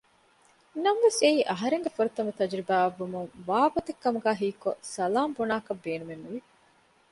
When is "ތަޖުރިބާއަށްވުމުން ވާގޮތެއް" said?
2.39-4.01